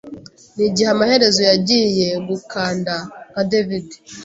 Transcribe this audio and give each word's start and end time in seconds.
nigihe 0.55 0.89
amaherezo 0.95 1.41
yagiye 1.49 2.09
gukanda 2.29 2.93
Nka 3.31 3.43
David 3.51 3.87